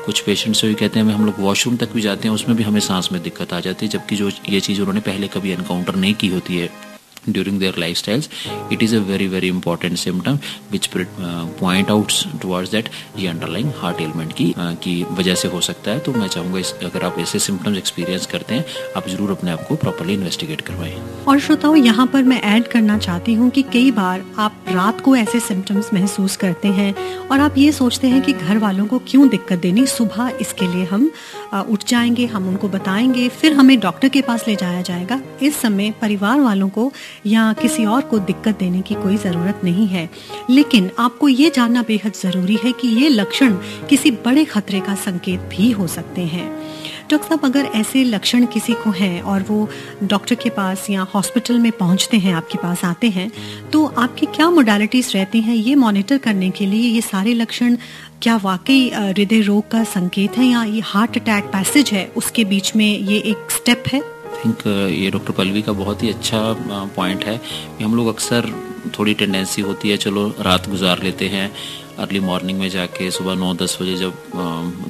कुछ 0.10 0.20
पेशेंट्स 0.20 0.66
भी 0.66 0.74
कहते 0.74 1.00
हैं 1.00 1.14
हम 1.14 1.26
लोग 1.26 1.36
वॉशरूम 1.40 1.78
तक 1.78 1.92
भी 1.94 2.02
जाते 2.02 2.28
हैं, 2.28 2.36
उसमें 2.36 2.58
भी 2.58 2.64
हमें 2.64 2.80
सांस 2.80 3.12
में 3.12 3.22
दिक्कत 3.24 3.54
आ 3.54 3.60
जाती 3.60 3.86
है, 3.86 3.92
जबकि 3.92 4.16
जो 4.16 4.30
ये 4.50 4.60
चीज़ 4.60 4.80
उन्होंने 4.80 5.00
पहले 5.00 5.28
कभी 5.28 5.54
इनकाउंटर 5.54 5.96
नहीं 5.96 6.14
की 6.14 6.28
होती 6.28 6.58
है। 6.58 6.70
During 7.34 7.60
their 7.60 7.74
lifestyles. 7.84 8.30
It 8.72 8.86
is 8.88 8.94
a 8.94 9.02
very 9.12 9.28
very 9.28 9.50
important 9.56 10.00
symptom 10.00 10.40
which 10.74 10.90
uh, 10.96 11.46
point 11.62 11.94
out 11.96 12.16
towards 12.42 12.72
that 12.72 12.90
ये 13.18 13.32
underlying 13.34 13.72
heart 13.82 14.02
ailment 14.06 14.34
की 14.34 14.52
uh, 14.54 14.74
की 14.84 14.96
वजह 15.20 15.36
से 15.36 15.48
हो 15.48 15.62
सकता 15.62 15.92
है। 15.92 16.00
तो 16.00 16.14
मैं 16.14 16.28
चाहूँगा 16.28 16.88
अगर 16.88 17.06
आप 17.06 17.20
ऐसे 17.20 17.40
सिम्टम्स 17.40 17.78
एक्सपीरियंस 17.78 18.26
करते 18.26 18.56
हैं 18.56 18.66
आप 18.98 19.08
ज़रूर 19.10 19.32
अपने 19.32 19.52
आप 19.52 19.66
को 19.68 19.76
प्रॉपरली 19.76 20.14
इन्वेस्टिगेट 20.14 20.62
करवाएँ। 20.62 20.96
और 21.28 21.40
श्रोताओं 21.40 21.76
यहाँ 21.76 22.08
पर 22.14 22.24
मैं 22.24 22.42
ऐड 22.42 22.68
करना 22.68 22.98
चाहती 22.98 23.34
हूँ 23.34 23.50
कि 23.50 23.62
कई 23.74 23.92
बार 23.92 24.24
आप 24.40 24.66
रात 24.70 25.02
को 25.02 25.16
ऐसे 25.16 25.40
सिम्टम्स 25.40 25.94
महसूस 25.94 26.36
करते 26.38 26.68
हैं 26.80 26.94
और 27.28 27.40
आप 27.40 27.58
ये 27.58 27.72
सोचते 27.72 28.08
हैं 28.08 28.22
कि 28.22 28.34
घर 28.34 28.58
वालों 28.58 28.86
को 28.88 29.00
क्यों 29.08 29.28
दिक्कत 29.30 29.60
देनी। 29.60 29.86
सुबह 29.88 30.32
इसके 30.42 30.68
लिए 30.68 30.86
हम 30.86 31.12
उठ 31.54 31.84
जाएँगे 31.88 32.26
हम 32.26 32.48
उनको 32.48 32.68
बताएँगे 32.70 33.28
फिर 33.30 33.54
हमें 33.54 33.80
डॉक्टर 33.80 34.10
के 34.10 34.22
पास 34.22 34.48
ले 34.48 34.56
जाया 34.56 34.82
जाएगा। 34.82 35.20
इस 35.42 35.56
समय 35.62 35.92
परिवार 36.02 36.40
वालों 36.40 36.70
को 36.70 36.92
या 37.26 37.52
किसी 37.54 37.86
और 37.86 38.02
को 38.02 38.20
दिक्कत 38.20 38.60
देने 38.60 38.82
की 38.82 38.96
कोई 38.96 39.18
ज़रूरत 39.18 39.62
नहीं 39.64 39.88
है। 39.88 40.10
लेकिन 40.50 40.90
आपको 41.00 41.28
ये 41.30 41.50
जानना 41.50 41.84
बेहद 41.88 42.14
ज़रूरी 42.16 42.60
है 42.64 42.72
कि 42.72 42.88
ये 43.02 43.10
लक्षण 43.10 43.56
किसी 43.90 44.12
बड़े 44.26 44.46
खतरे 44.46 44.80
का 44.80 44.96
संकेत 44.98 45.40
भी 45.50 45.72
हो 45.72 45.88
सकते 45.88 46.22
हैं। 46.24 46.48
डॉक्टर 47.10 47.28
साहब, 47.28 47.46
अगर 47.46 47.66
ऐसे 47.76 48.04
लक्षण 48.04 48.46
किसी 48.46 48.74
को 48.74 48.92
हैं 48.92 49.22
और 49.22 49.46
वो 49.50 49.70
डॉक्टर 50.04 50.36
के 50.36 50.50
पास 50.50 50.90
या 50.90 51.06
हॉस्पिटल 51.14 51.60
में 51.60 51.72
पहुँचते 51.72 52.18
हैं, 52.18 52.34
आपके 52.34 52.58
पास 52.58 52.84
आते 52.86 53.10
हैं 53.10 53.32
तो 53.72 53.86
आपकी 53.86 54.26
क्या 54.26 54.50
मोडालिटीज 54.50 55.12
रहती 55.16 55.42
हैं? 55.42 55.56
ये 55.56 55.76
मॉनिटर 55.76 56.18
करने 56.18 56.50
के 56.50 56.66
लिए 56.66 56.90
ये 56.90 57.02
सारे 57.02 57.34
लक्षण 57.34 57.78
क्या 58.22 58.36
वाकई 58.44 58.90
हृदय 58.90 59.42
रोग 59.42 59.70
का 59.72 59.84
संकेत 59.86 60.38
है 60.38 60.46
या 60.46 60.64
ये 60.64 60.80
हार्ट 60.86 61.18
अटैक 61.18 61.44
पैसेज 61.44 61.90
है, 61.90 62.06
उसके 62.16 62.46
बीच 62.46 62.76
में 62.76 63.00
ये 63.00 63.18
एक 63.18 63.52
स्टेप 63.52 63.84
है? 63.94 64.02
थिंक 64.46 64.62
uh, 64.62 64.90
ये 64.92 65.10
डॉक्टर 65.12 65.32
पलवी 65.32 65.62
का 65.62 65.72
बहुत 65.72 66.04
ही 66.04 66.10
अच्छा 66.10 66.42
पॉइंट 66.96 67.26
है 67.26 67.38
कि 67.78 67.84
हम 67.84 67.96
लोग 67.96 68.08
अक्सर 68.08 68.54
थोड़ी 69.00 69.14
टेंडेंसी 69.14 69.62
होती 69.62 69.90
है 69.90 69.98
चलो 69.98 70.28
रात 70.40 70.70
गुजार 70.70 71.04
लेते 71.04 71.28
हैं 71.28 71.52
अर्ली 72.00 72.20
मॉर्निंग 72.20 72.60
में 72.60 72.70
जाके 72.70 73.10
सुबह 73.12 73.36
नौ 73.36 73.54
दस 73.54 73.78
बजे 73.82 73.96
जब 73.96 74.12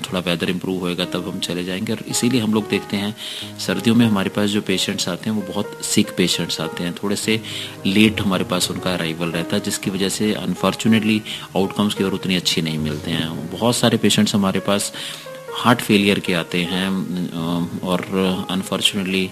थोड़ा 0.05 0.19
वेदर 0.19 0.49
इम्प्रूव 0.49 0.79
होएगा 0.79 1.05
तब 1.05 1.27
हम 1.29 1.39
चले 1.39 1.63
जाएँगे। 1.63 1.93
और 1.93 1.99
इसीलिए 2.07 2.41
हम 2.41 2.53
लोग 2.53 2.67
देखते 2.69 2.97
हैं 2.97 3.15
सर्दियों 3.59 3.95
में 3.95 4.05
हमारे 4.05 4.29
पास 4.29 4.49
जो 4.49 4.61
पेशेंट्स 4.61 5.09
आते 5.09 5.29
हैं 5.29 5.37
वो 5.37 5.43
बहुत 5.53 5.85
सिक 5.85 6.11
पेशेंट्स 6.17 6.61
आते 6.61 6.83
हैं। 6.83 6.93
थोड़े 6.93 7.15
से 7.15 7.41
लेट 7.85 8.21
हमारे 8.21 8.43
पास 8.43 8.69
उनका 8.71 8.93
अराइवल 8.93 9.31
रहता 9.31 9.55
है 9.55 9.61
जिसकी 9.61 9.91
वजह 9.91 10.09
से 10.09 10.33
अनफॉर्चुनेटली 10.33 11.21
आउटकम्स 11.55 11.93
की 11.93 12.03
ओर 12.03 12.13
उतनी 12.13 12.35
अच्छी 12.35 12.61
नहीं 12.61 12.77
मिलते 12.77 13.11
हैं। 13.11 13.51
बहुत 13.51 13.75
सारे 13.75 13.97
पेशेंट्स 13.97 14.35
हमारे 14.35 14.59
पास 14.59 14.93
हार्ट 15.59 15.79
फेलियर 15.79 16.19
के 16.19 16.33
आते 16.33 16.63
हैं 16.63 16.89
और 17.79 18.01
अनफॉर्चुनेटली 18.49 19.29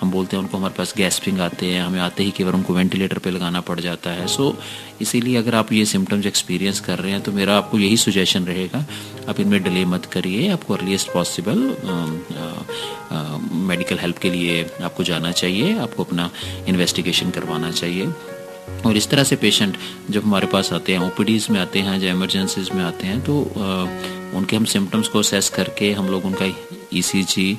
हम 0.00 0.10
बोलते 0.10 0.36
हैं 0.36 0.42
उनको 0.42 0.56
हमारे 0.58 0.74
पास 0.74 0.94
गैसपिंग 0.96 1.40
आते 1.40 1.66
हैं 1.66 1.82
हमें 1.82 2.00
आते 2.00 2.24
ही 2.24 2.30
केवल 2.30 2.54
उनको 2.54 2.74
वेंटिलेटर 2.74 3.18
पे 3.18 3.30
लगाना 3.30 3.60
पड़ 3.60 3.80
जाता 3.80 4.10
है। 4.10 4.26
सो 4.26 4.48
so, 4.50 5.02
इसीलिए 5.02 5.36
अगर 5.36 5.54
आप 5.54 5.72
ये 5.72 5.84
सिम्टम्स 5.84 6.26
एक्सपीरियंस 6.26 6.80
कर 6.80 6.98
रहे 6.98 7.12
हैं 7.12 7.20
तो 7.20 7.32
मेरा 7.32 7.56
आपको 7.56 7.78
यही 7.78 7.96
सुजेशन 7.96 8.44
रहेगा 8.44 8.84
आप 9.28 9.40
इनमें 9.40 9.62
डिले 9.62 9.84
मत 9.84 10.04
करिए 10.04 10.48
आपको 10.52 10.74
अर्लीस्ट 10.74 11.12
पॉसिबल 11.12 11.58
मेडिकल 13.52 13.98
हेल्प 13.98 14.18
के 14.18 14.30
लिए 14.30 14.62
आपको 14.82 15.04
जाना 15.04 15.32
चाहिए 15.32 15.78
आपको 15.78 16.04
अपना 16.04 16.30
इन्वेस्टिगेशन 16.68 17.30
करवाना 17.30 17.70
चाहिए। 17.70 18.06
और 18.86 18.96
इस 18.96 19.08
तरह 19.10 19.24
से 19.24 19.36
पेशेंट 19.36 19.76
जब 20.10 20.24
हमारे 20.24 20.46
पास 20.46 20.72
आते 20.72 20.92
हैं 20.92 21.00
ओपीडीज 21.00 21.46
में 21.50 21.60
आते 21.60 21.78
हैं 21.78 21.98
या 22.00 22.10
इमरजेंसीज 22.10 22.70
में 22.70 22.84
आते 22.84 23.06
हैं 23.06 23.20
तो 23.20 23.42
आ, 23.42 24.19
उनके 24.34 24.56
हम 24.56 24.64
सिम्टम्स 24.64 25.08
को 25.08 25.18
असेस 25.18 25.48
करके 25.48 25.92
हम 25.92 26.08
लोग 26.08 26.24
उनका 26.24 26.52
ईसीजी 26.94 27.58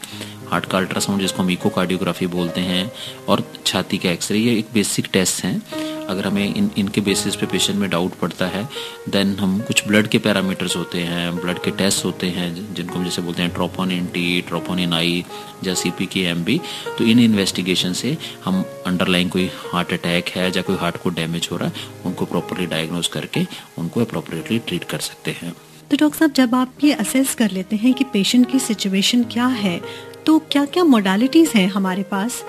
हार्ट 0.49 0.65
का 0.65 0.77
अल्ट्रासाउंड 0.77 1.21
जिसको 1.21 1.43
हम 1.43 1.49
इको 1.51 1.69
कार्डियोग्राफी 1.69 2.27
बोलते 2.27 2.61
हैं, 2.61 2.91
और 3.27 3.43
छाती 3.65 3.97
का 3.97 4.09
एक्सरे 4.09 4.37
ये 4.37 4.57
एक 4.59 4.67
बेसिक 4.73 5.07
टेस्ट 5.13 5.43
हैं। 5.43 5.61
अगर 6.01 6.25
हमें 6.27 6.55
इन, 6.55 6.69
इनके 6.77 7.01
बेसिस 7.01 7.35
पे 7.35 7.45
पेशेंट 7.45 7.79
में 7.79 7.89
डाउट 7.89 8.13
पड़ता 8.19 8.45
है 8.47 8.63
देन 9.09 9.35
हम 9.39 9.59
कुछ 9.61 9.87
ब्लड 9.87 10.07
के 10.07 10.17
पैरामीटर्स 10.17 10.75
होते 10.75 10.99
हैं 11.01 11.35
ब्लड 11.35 11.61
के 11.63 11.71
टेस्ट 11.71 12.05
होते 12.05 12.27
हैं, 12.27 12.73
जिनको 12.73 12.95
हम 12.95 13.03
जैसे 13.05 13.21
बोलते 13.21 13.41
हैं 13.41 13.51
ट्रोपोन 13.53 13.89
ट्रोपोनिन 13.89 14.05
टी 14.13 14.41
ट्रोपोनिन 14.41 14.93
आई 14.93 15.23
या 15.63 15.73
C 15.73 15.91
P 15.91 16.05
K 16.05 16.23
M 16.25 16.43
B 16.43 16.59
तो 16.97 17.03
इन 17.03 17.19
इन्वेस्टिगेशन 17.19 17.93
से 17.93 18.17
हम 18.45 18.63
अंडरलाइन 18.87 19.29
कोई 19.29 19.49
हार्ट 19.73 19.93
अटैक 19.93 20.29
है, 20.29 20.47
या 20.47 20.61
कोई 20.61 20.75
हार्ट 20.75 20.97
को 20.97 21.09
डैमेज 21.09 21.47
हो 21.51 21.57
रहा 21.57 21.67
है, 21.67 21.89
उनको 22.05 22.25
प्रॉपरली 22.25 22.65
डायग्नोज 22.67 23.07
करके 23.07 23.45
उनको 23.77 24.01
अप्रोप्रिएटली 24.01 24.59
ट्रीट 24.59 24.83
कर 24.83 24.99
सकते 25.01 25.35
हैं। 25.41 25.53
तो 25.91 25.97
डॉक्टर 25.97 26.17
साहब, 26.17 26.31
जब 26.31 26.55
आप 26.55 26.73
ये 26.83 26.93
असेस 26.93 27.35
कर 27.35 27.51
लेते 27.51 27.75
हैं 27.75 27.93
कि 27.93 28.03
पेशेंट 28.03 28.51
की 28.51 28.59
सिचुएशन 28.59 29.23
क्या 29.23 29.47
है 29.47 29.81
तो 30.25 30.37
क्या 30.51 30.63
क्या 30.65 30.83
मोडालिटीज़ 30.83 31.51
हैं 31.55 31.67
हमारे 31.69 32.03
पास? 32.03 32.43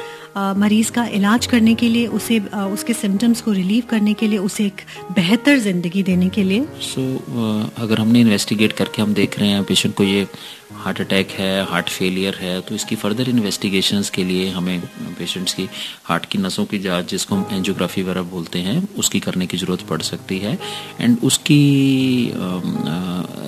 मरीज़ 0.58 0.90
का 0.92 1.04
इलाज 1.14 1.46
करने 1.46 1.74
के 1.74 1.88
लिए 1.88 2.06
उसे 2.08 2.40
आ, 2.54 2.64
उसके 2.66 2.92
सिम्टम्स 2.92 3.40
को 3.40 3.52
रिलीव 3.52 3.84
करने 3.90 4.14
के 4.14 4.26
लिए 4.26 4.38
उसे 4.38 4.66
एक 4.66 4.80
बेहतर 5.12 5.58
ज़िंदगी 5.58 6.02
देने 6.02 6.28
के 6.28 6.42
लिए? 6.42 6.64
सो 6.80 7.00
so, 7.00 7.82
अगर 7.82 8.00
हमने 8.00 8.20
इन्वेस्टिगेट 8.20 8.72
करके 8.72 9.02
हम 9.02 9.14
देख 9.14 9.38
रहे 9.38 9.48
हैं 9.48 9.62
पेशेंट 9.64 9.94
को 9.94 10.04
ये 10.04 10.26
हार्ट 10.74 11.00
अटैक 11.00 11.30
है 11.30 11.64
हार्ट 11.64 11.88
फेलियर 11.88 12.34
है 12.34 12.60
तो 12.60 12.74
इसकी 12.74 12.96
फर्दर 12.96 13.28
इन्वेस्टिगेशंस 13.28 14.10
के 14.10 14.24
लिए 14.24 14.48
हमें 14.50 14.80
पेशेंट्स 15.18 15.54
की 15.54 15.68
हार्ट 16.04 16.26
की 16.26 16.38
नसों 16.38 16.64
की 16.64 16.78
जाँच 16.78 17.10
जिसको 17.10 17.34
हम 17.34 17.46
एंजियोग्राफी 17.52 18.02
वगैरह 18.02 18.22
बोलते 18.32 18.58
हैं 18.58 18.88
उसकी 18.98 19.20
करने 19.20 19.46
की 19.46 19.56
ज़रूरत 19.56 19.80
पड़ 19.90 20.02
सकती 20.02 20.38
है। 20.38 20.58
एंड 21.00 21.16
उसकी 21.24 21.62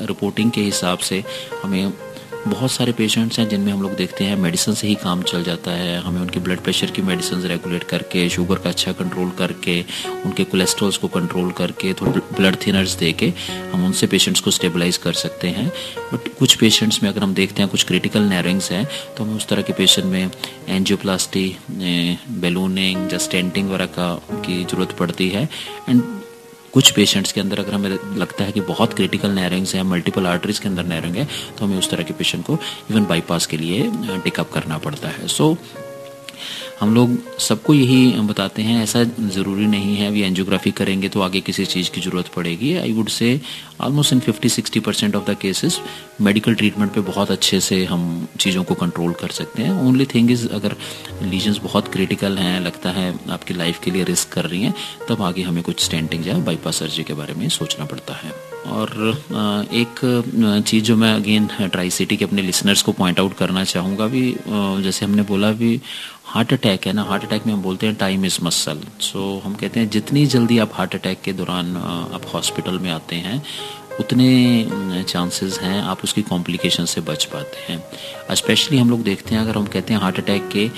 रिपोर्टिंग 0.09 0.51
के 0.51 0.61
हिसाब 0.61 0.99
से 0.99 1.23
हमें 1.63 1.93
बहुत 2.47 2.71
सारे 2.71 2.93
पेशेंट्स 2.93 3.39
हैं 3.39 3.49
जिनमें 3.49 3.73
हम 3.73 3.83
लोग 3.83 3.95
देखते 3.97 4.25
हैं 4.25 4.37
मेडिसिन 4.37 4.75
से 4.75 4.87
ही 4.87 4.95
काम 4.95 5.23
चल 5.23 5.43
जाता 5.45 5.71
है। 5.71 5.97
हमें 6.03 6.21
उनके 6.21 6.41
ब्लड 6.41 6.61
प्रेशर 6.61 6.91
की 6.91 7.03
मेडिसिन 7.03 7.43
रेगुलेट 7.43 7.85
करके 7.85 8.29
शुगर 8.31 8.59
का 8.59 8.71
अच्छा 8.71 8.93
कंट्रोल 8.93 9.31
करके, 9.39 9.81
उनके 10.25 10.45
कोलेस्ट्रॉल्स 10.45 10.97
को 10.97 11.09
कंट्रोल 11.09 11.51
करके, 11.53 11.93
थोड़े 11.95 12.21
ब्लड 12.37 12.57
थिनर्स 12.67 12.95
दे 12.97 13.13
के 13.13 13.33
हम 13.73 13.85
उनसे 13.87 14.07
पेशेंट्स 14.07 14.41
को 14.41 14.51
स्टेबलाइज 14.51 14.97
कर 14.97 15.13
सकते 15.15 15.49
हैं। 15.49 15.69
बट 16.13 16.29
कुछ 16.39 16.55
पेशेंट्स 16.57 17.03
में 17.03 17.11
अगर 17.11 17.23
हम 17.23 17.35
देखते 17.35 17.63
हैं 17.63 17.71
कुछ 17.71 17.85
क्रिटिकल 17.85 18.23
नैरिंग्स 18.25 18.71
हैं 18.73 18.85
तो 19.17 19.25
हमें 19.25 19.35
उस 19.35 19.49
तरह 19.49 19.63
के 19.63 19.73
पेशेंट 19.73 20.07
में 20.07 20.31
एनजियोप्लास्टी 20.69 21.47
बेलूनिंग 21.71 23.13
या 23.13 23.19
स्टेंटिंग 23.21 23.69
वगैरह 23.69 23.87
का 23.99 24.15
की 24.37 24.63
ज़रूरत 24.65 24.97
पड़ती 24.99 25.29
है। 25.29 25.49
एंड 25.89 26.03
कुछ 26.75 26.91
पेशेंट्स 26.91 27.33
के 27.33 27.41
अंदर 27.41 27.59
अगर 27.59 27.75
हमें 27.75 27.91
लगता 28.17 28.45
है 28.45 28.53
कि 28.53 28.61
बहुत 28.61 28.95
क्रिटिकल 28.95 29.31
नैरिंग्स 29.31 29.75
हैं 29.75 29.83
मल्टीपल 29.83 30.27
आर्टरीज 30.27 30.59
के 30.59 30.69
अंदर 30.69 30.85
नैरिंग 30.85 31.17
है 31.17 31.29
तो 31.59 31.65
हमें 31.65 31.79
उस 31.79 31.91
तरह 31.91 32.03
के 32.03 32.15
पेशेंट 32.15 32.45
को 32.47 32.59
इवन 32.91 33.05
बाईपास 33.05 33.47
के 33.47 33.57
लिए 33.57 33.91
टेकअप 34.25 34.51
करना 34.53 34.79
पड़ता 34.79 35.09
है। 35.09 35.29
सो 35.29 35.53
so, 35.53 35.84
हम 36.81 36.95
लोग 36.95 37.39
सबको 37.39 37.75
यही 37.75 38.21
बताते 38.21 38.63
हैं, 38.63 38.83
ऐसा 38.83 39.03
ज़रूरी 39.05 39.67
नहीं 39.67 39.97
है, 39.97 40.07
अभी 40.09 40.23
एंजियोग्राफी 40.23 40.71
करेंगे 40.71 41.09
तो 41.09 41.21
आगे 41.21 41.41
किसी 41.41 41.65
चीज़ 41.67 41.91
की 41.91 42.01
ज़रूरत 42.01 42.29
पड़ेगी। 42.29 42.75
I 42.77 42.93
would 42.93 43.09
say 43.09 43.41
almost 43.81 44.13
in 44.13 44.21
50-60 44.21 44.81
percent 44.81 45.17
of 45.17 45.31
the 45.31 45.37
cases 45.37 45.81
medical 46.21 46.55
treatment 46.55 46.93
पे 46.93 47.01
बहुत 47.03 47.31
अच्छे 47.31 47.61
से 47.61 47.85
हम 47.85 48.27
चीज़ों 48.41 48.65
को 48.65 48.75
कंट्रोल 48.75 49.13
कर 49.13 49.29
सकते 49.31 49.63
हैं। 49.63 49.81
ओनली 49.83 50.07
थिंग 50.07 50.31
इज़ 50.31 50.49
अगर 50.49 50.77
लीजन्स 51.23 51.59
बहुत 51.59 51.93
क्रिटिकल 51.93 52.39
हैं, 52.39 52.61
लगता 52.61 52.91
है 52.91 53.15
आपकी 53.31 53.55
लाइफ 53.55 53.81
के 53.85 53.91
लिए 53.91 54.05
रिस्क 54.05 54.33
कर 54.33 54.45
रही 54.45 54.63
हैं, 54.63 54.75
तब 55.09 55.23
आगे 55.23 55.43
हमें 55.43 55.63
कुछ 55.63 55.85
स्टेंटिंग 55.85 56.27
या 56.27 56.39
बाईपास 56.41 56.79
सर्जरी 56.79 57.05
के 57.05 57.15
बारे 57.15 57.35
में 57.35 57.49
सोचना 57.51 57.85
पड़ता 57.85 58.15
है। 58.15 58.54
और 58.67 59.69
एक 59.73 60.01
चीज़ 60.67 60.85
जो 60.85 60.97
मैं 60.97 61.13
अगेन 61.15 61.47
ट्राई 61.63 61.91
सिटी 61.91 62.17
के 62.17 62.25
अपने 62.25 62.43
लिसनर्स 62.43 62.83
को 62.83 62.93
पॉइंट 62.93 63.21
आउट 63.21 63.35
करना 63.35 63.65
चाहूँगा 63.65 64.07
भी 64.07 64.25
जैसे 64.83 65.05
हमने 65.05 65.23
बोला 65.23 65.51
भी 65.53 65.81
हार्ट 66.25 66.53
अटैक 66.53 66.87
है 66.87 66.93
ना 66.93 67.03
हार्ट 67.03 67.25
अटैक 67.25 67.47
में 67.47 67.53
हम 67.55 67.63
बोलते 67.63 67.87
हैं 67.87 67.95
टाइम 67.95 68.25
इज़ 68.25 68.39
मसल 68.43 68.81
सो 69.01 69.43
हम 69.45 69.55
कहते 69.55 69.81
हैं 69.81 69.91
जितनी 69.91 70.27
जल्दी 70.27 70.59
आप 70.59 70.71
हार्ट 70.75 70.95
अटैक 70.95 71.21
के 71.25 71.33
दौरान 71.33 71.77
आप 71.77 72.23
हॉस्पिटल 72.35 72.79
में 72.79 72.91
आते 72.91 73.17
हैं, 73.17 73.43
उतने 74.01 75.05
चांसेस 75.09 75.59
हैं 75.63 75.81
आप 75.83 76.03
उसकी 76.05 76.23
कॉम्प्लिकेशन 76.23 76.85
से 76.85 77.01
बच 77.01 77.25
पाते 77.25 77.73
हैं. 77.73 77.83
स्पेशली 78.35 78.79
हम 78.79 78.91
लोग 78.91 79.03
देखते 79.03 79.35
हैं, 79.35 79.43
अगर 79.43 79.57
हम 79.57 79.67
कहते 79.67 79.95
हैं 79.95 80.01
हार्ट 80.01 80.19
अटैक 80.19 80.49
के 80.49 80.69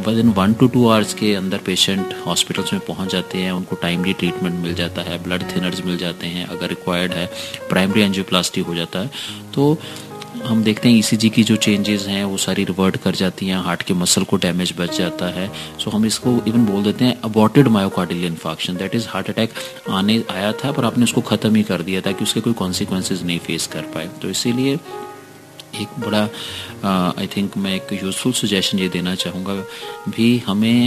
within 0.18 0.28
one 0.32 0.54
two 0.54 0.66
two 0.68 0.86
hours 0.88 1.14
के 1.14 1.34
अंदर 1.34 1.58
पेशेंट 1.66 2.14
हॉस्पिटल्स 2.26 2.72
में 2.72 2.82
पहुँच 2.86 3.12
जाते 3.12 3.38
हैं, 3.38 3.52
उनको 3.52 3.76
टाइमली 3.76 4.12
ट्रीटमेंट 4.12 4.54
मिल 4.54 4.74
जाता 4.74 5.02
है 5.02 5.22
ब्लड 5.22 5.42
थिनर्स 5.54 5.84
मिल 5.86 5.96
जाते 5.98 6.26
हैं, 6.26 6.46
अगर 6.46 6.68
रिक्वायर्ड 6.68 7.12
है 7.12 7.30
प्राइमरी 7.70 8.02
एंजियोप्लास्टी 8.02 8.60
हो 8.60 8.74
जाता 8.74 8.98
है। 8.98 9.10
तो 9.54 9.78
हम 10.38 10.62
देखते 10.62 10.88
हैं 10.88 10.96
ईसीजी 10.96 11.28
e 11.28 11.32
की 11.32 11.42
जो 11.42 11.54
चेंजेस 11.56 12.06
हैं, 12.06 12.22
वो 12.24 12.36
सारी 12.36 12.64
रिवर्ट 12.64 12.96
कर 12.96 13.14
जाती 13.14 13.46
हैं 13.46 13.56
हार्ट 13.62 13.82
के 13.82 13.94
मसल 13.94 14.24
को 14.24 14.36
डैमेज 14.36 14.72
बच 14.78 14.96
जाता 14.98 15.26
है। 15.34 15.50
सो 15.78 15.90
हम 15.90 16.04
इसको 16.06 16.30
इवन 16.48 16.66
बोल 16.66 16.82
देते 16.82 17.04
हैं 17.04 17.20
aborted 17.24 17.68
myocardial 17.68 18.24
infarction 18.24 18.76
that 18.76 18.94
is 18.94 19.08
heart 19.08 19.30
attack 19.30 19.52
आने, 19.90 20.22
आया 20.30 20.52
था, 20.54 20.72
पर 20.72 20.84
आपने 20.84 21.04
उसको 21.04 21.20
ख़त्म 21.22 21.54
ही 21.54 21.62
कर 21.62 21.82
दिया 21.82 22.00
था 22.00 22.12
कि 22.12 22.24
उसके 22.24 22.40
कोई 22.40 22.52
कॉन्सिक्वेंसेज 22.52 23.24
नहीं 23.24 23.38
फेस 23.38 23.66
कर 23.66 23.90
पाए। 23.94 24.08
तो 24.22 24.30
इसीलिए 24.30 24.78
एक 25.74 26.00
बड़ा 26.00 26.22
आई 27.18 27.26
थिंक 27.36 27.56
मैं 27.56 27.74
एक 27.74 27.92
यूज़फुल 28.02 28.32
सजेशन 28.34 28.78
ये 28.78 28.88
देना 28.88 29.14
चाहूँगा। 29.14 29.54
भी 30.10 30.36
हमें 30.46 30.78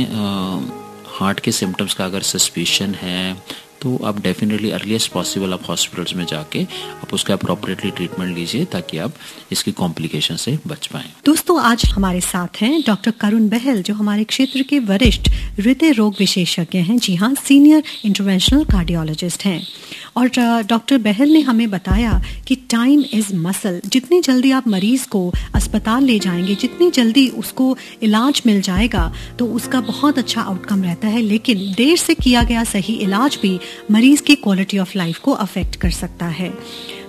हार्ट 1.19 1.39
के 1.39 1.51
सिम्टम्स 1.51 1.93
का 1.93 2.05
अगर 2.05 2.21
सस्पिशन 2.25 2.93
है 2.95 3.33
तो 3.81 3.95
आप 4.05 4.19
डेफिनेटली 4.21 4.69
अर्लीस्ट 4.71 5.11
पॉसिबल 5.11 5.53
आप 5.53 5.61
हॉस्पिटल्स 5.69 6.13
में 6.15 6.25
जाके 6.25 6.61
आप 6.63 7.13
उसका 7.13 7.33
अप्रोप्रिएटली 7.33 7.91
ट्रीटमेंट 7.91 8.35
लीजिए 8.37 8.65
ताकि 8.73 8.97
आप 8.97 9.13
इसकी 9.51 9.71
कॉम्प्लिकेशन 9.71 10.35
से 10.35 10.57
बच 10.67 10.87
पाए। 10.87 11.09
दोस्तों, 11.25 11.59
आज 11.61 11.85
हमारे 11.85 12.21
साथ 12.21 12.61
हैं 12.61 12.81
डॉक्टर 12.87 13.11
करुण 13.21 13.47
बहल, 13.49 13.81
जो 13.81 13.93
हमारे 13.93 14.23
क्षेत्र 14.23 14.61
के 14.63 14.79
वरिष्ठ 14.81 15.29
हृदय 15.59 15.91
रोग 15.91 16.15
विशेषज्ञ 16.19 16.79
हैं। 16.79 16.97
जी 16.97 17.15
हाँ 17.15 17.33
सीनियर 17.37 17.83
इंटरवेंशनल 18.05 18.63
कार्डियोलॉजिस्ट 18.65 19.45
हैं। 19.45 19.61
और 20.15 20.27
डॉक्टर 20.67 20.97
बहल 20.97 21.29
ने 21.29 21.39
हमें 21.41 21.69
बताया 21.71 22.21
कि 22.47 22.55
टाइम 22.71 23.03
इज़ 23.13 23.33
मसल 23.35 23.79
जितनी 23.85 24.19
जल्दी 24.21 24.51
आप 24.51 24.67
मरीज़ 24.67 25.07
को 25.07 25.31
अस्पताल 25.55 26.03
ले 26.03 26.17
जाएँगे, 26.19 26.55
जितनी 26.55 26.89
जल्दी 26.91 27.27
उसको 27.29 27.77
इलाज 28.03 28.41
मिल 28.45 28.61
जाएगा 28.61 29.11
तो 29.39 29.45
उसका 29.47 29.81
बहुत 29.81 30.17
अच्छा 30.17 30.41
आउटकम 30.41 30.83
रहता 30.83 31.07
है। 31.07 31.21
लेकिन 31.21 31.73
देर 31.77 31.97
से 31.97 32.13
किया 32.13 32.43
गया 32.43 32.63
सही 32.63 32.93
इलाज 32.93 33.39
भी 33.41 33.59
मरीज़ 33.91 34.21
की 34.21 34.35
क्वालिटी 34.35 34.79
ऑफ़ 34.79 34.97
लाइफ 34.97 35.19
को 35.19 35.31
अफेक्ट 35.31 35.75
कर 35.75 35.91
सकता 35.91 36.25
है। 36.25 36.53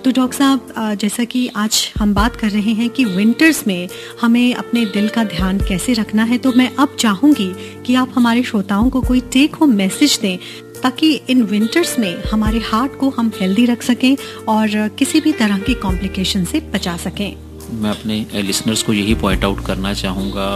तो 0.04 0.10
डॉक्टर 0.10 0.36
साहब 0.38 0.96
जैसा 1.00 1.24
कि 1.24 1.46
आज 1.56 1.76
हम 1.98 2.14
बात 2.14 2.36
कर 2.36 2.50
रहे 2.50 2.72
हैं 2.72 2.88
कि 2.90 3.04
विंटर्स 3.04 3.66
में 3.66 3.88
हमें 4.20 4.54
अपने 4.54 4.84
दिल 4.86 5.08
का 5.08 5.24
ध्यान 5.24 5.58
कैसे 5.58 5.92
रखना 5.92 6.24
है 6.24 6.38
तो 6.38 6.52
मैं 6.52 6.70
अब 6.78 6.96
चाहूँगी 7.00 7.52
कि 7.86 7.94
आप 7.94 8.12
हमारे 8.14 8.42
श्रोताओं 8.42 8.90
को 8.90 9.00
कोई 9.02 9.20
टेक 9.32 9.54
होम 9.54 9.74
मैसेज 9.74 10.18
दें 10.22 10.38
ताकि 10.82 11.12
इन 11.30 11.42
विंटर्स 11.42 11.98
में 11.98 12.22
हमारे 12.24 12.58
हार्ट 12.64 12.98
को 12.98 13.08
हम 13.10 13.30
हेल्दी 13.40 13.64
रख 13.66 13.82
सकें 13.82 14.16
और 14.48 14.88
किसी 14.98 15.20
भी 15.20 15.32
तरह 15.32 15.58
के 15.58 15.74
कॉम्प्लिकेशन 15.82 16.44
से 16.44 16.60
बचा 16.74 16.96
सकें। 16.96 17.36
मैं 17.72 17.90
अपने 17.90 18.42
लिसनर्स 18.42 18.82
को 18.82 18.92
यही 18.92 19.14
पॉइंट 19.14 19.44
आउट 19.44 19.64
करना 19.66 19.92
चाहूँगा 19.94 20.46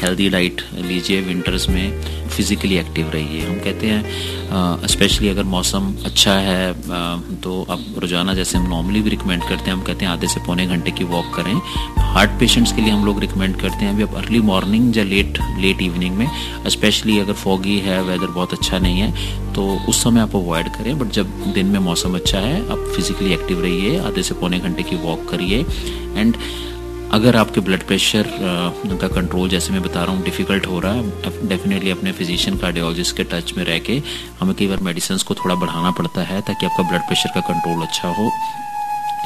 हेल्दी 0.00 0.28
डाइट 0.28 0.62
लीजिए 0.74 1.20
विंटर्स 1.20 1.68
में। 1.68 2.25
फिज़िकली 2.36 2.76
एक्टिव 2.76 3.10
रहिए। 3.10 3.40
हम 3.42 3.58
कहते 3.64 3.86
हैं 3.86 4.86
स्पेशली 4.88 5.28
अगर 5.28 5.44
मौसम 5.46 5.92
अच्छा 6.06 6.32
है 6.40 6.72
तो 7.42 7.62
अब 7.70 7.84
रोज़ाना 7.98 8.34
जैसे 8.34 8.58
हम 8.58 8.68
नॉर्मली 8.70 9.00
भी 9.00 9.10
रिकमेंड 9.10 9.42
करते 9.42 9.70
हैं, 9.70 9.72
हम 9.72 9.82
कहते 9.82 10.04
हैं 10.04 10.12
आधे 10.12 10.28
से 10.28 10.40
पौने 10.46 10.66
घंटे 10.66 10.90
की 10.90 11.04
वॉक 11.06 11.34
करें। 11.34 11.54
हार्ट 12.14 12.38
पेशेंट्स 12.40 12.72
के 12.72 12.82
लिए 12.82 12.90
हम 12.90 13.04
लोग 13.04 13.20
रिकमेंड 13.20 13.56
करते 13.60 13.84
हैं, 13.84 13.92
अभी 13.92 14.02
अब 14.02 14.14
अर्ली 14.16 14.40
मॉर्निंग 14.42 14.96
या 14.96 15.04
लेट 15.04 15.38
लेट 15.60 15.82
इवनिंग 15.82 16.16
में 16.16 16.28
स्पेशली 16.68 17.18
अगर 17.18 17.32
फॉगी 17.34 17.78
है 17.80 18.02
वेदर 18.04 18.26
बहुत 18.28 18.52
अच्छा 18.52 18.78
नहीं 18.78 19.00
है 19.00 19.54
तो 19.54 19.66
उस 19.88 20.02
समय 20.02 20.20
आप 20.20 20.36
अवॉइड 20.36 20.68
करें। 20.68 20.98
बट 20.98 21.12
जब 21.12 21.26
दिन 21.54 21.66
में 21.66 21.78
मौसम 21.80 22.14
अच्छा 22.14 22.38
है, 22.38 22.60
आप 22.62 22.92
फिजिकली 22.96 23.32
एक्टिव 23.32 23.60
रहिए, 23.62 23.98
आधे 24.00 24.22
से 24.22 24.34
पौने 24.34 24.58
घंटे 24.60 24.82
की 24.82 24.96
वॉक 24.98 25.28
करिए। 25.30 25.64
एंड 26.16 26.36
अगर 27.12 27.36
आपके 27.36 27.60
ब्लड 27.60 27.82
प्रेशर 27.86 28.26
का 29.00 29.08
कंट्रोल 29.08 29.48
जैसे 29.48 29.72
मैं 29.72 29.82
बता 29.82 30.02
रहा 30.04 30.14
हूँ 30.14 30.24
डिफ़िकल्ट 30.24 30.66
हो 30.66 30.80
रहा 30.80 30.92
है 30.92 31.48
डेफिनेटली 31.48 31.90
अपने 31.90 32.12
फिजिशियन 32.12 32.56
कार्डियोलॉजिस्ट 32.58 33.16
के 33.16 33.24
टच 33.24 33.52
में 33.56 33.64
रह 33.64 33.78
के 33.78 34.02
हमें 34.40 34.54
कई 34.54 34.66
बार 34.66 34.80
मेडिसिन 34.82 35.18
को 35.28 35.34
थोड़ा 35.34 35.54
बढ़ाना 35.54 35.90
पड़ता 35.90 36.22
है 36.24 36.40
ताकि 36.40 36.66
आपका 36.66 36.88
ब्लड 36.88 37.06
प्रेशर 37.06 37.30
का 37.34 37.40
कंट्रोल 37.48 37.82
अच्छा 37.82 38.08
हो। 38.08 38.30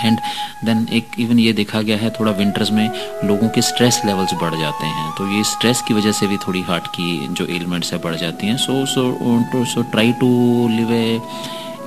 एंड 0.00 0.18
देन 0.64 0.86
एक 0.92 1.18
इवन 1.20 1.38
ये 1.38 1.52
देखा 1.52 1.80
गया 1.82 1.96
है, 1.96 2.10
थोड़ा 2.10 2.32
विंटर्स 2.32 2.70
में 2.72 2.90
लोगों 3.24 3.48
के 3.48 3.62
स्ट्रेस 3.62 4.00
लेवल्स 4.06 4.34
बढ़ 4.42 4.54
जाते 4.60 4.86
हैं। 4.86 5.10
तो 5.18 5.26
ये 5.36 5.42
स्ट्रेस 5.44 5.82
की 5.88 5.94
वजह 5.94 6.12
से 6.12 6.26
भी 6.26 6.36
थोड़ी 6.46 6.60
हार्ट 6.68 6.86
की 6.96 7.28
जो 7.30 7.46
एलिमेंट्स 7.46 7.92
है, 7.92 7.98
बढ़ 7.98 8.14
जाती 8.16 8.46
हैं। 8.46 8.56
So 8.56 8.84
so 8.86 9.64
so 9.74 9.82
try 9.82 10.12
to 10.20 10.28
live 10.68 10.92
a 10.92 11.20